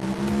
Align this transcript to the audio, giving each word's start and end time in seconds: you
you 0.00 0.31